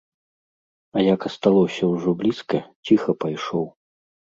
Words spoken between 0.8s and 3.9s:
А як асталося ўжо блізка, ціха пайшоў.